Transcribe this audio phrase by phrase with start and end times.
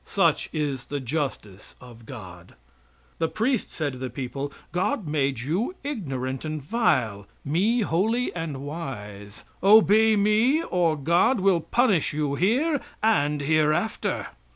[0.03, 2.55] Such is the justice of God.
[3.19, 8.63] The priest said to the people: "God made you ignorant and vile, me holy and
[8.63, 14.29] wise; obey me, or God will punish you here and hereafter."